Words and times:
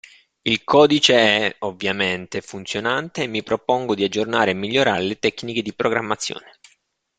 Il 0.41 0.63
codice 0.63 1.13
è, 1.13 1.55
ovviamente, 1.59 2.41
funzionante 2.41 3.21
e 3.21 3.27
mi 3.27 3.43
propongo 3.43 3.93
di 3.93 4.03
aggiornare 4.03 4.49
e 4.49 4.53
migliorare 4.55 5.03
le 5.03 5.19
tecniche 5.19 5.61
di 5.61 5.75
programmazione. 5.75 6.57